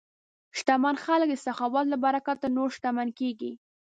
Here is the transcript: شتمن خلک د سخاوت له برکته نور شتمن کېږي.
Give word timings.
شتمن 0.57 0.95
خلک 1.05 1.27
د 1.31 1.35
سخاوت 1.45 1.85
له 1.89 1.97
برکته 2.05 2.45
نور 2.57 2.69
شتمن 2.75 3.07
کېږي. 3.19 3.51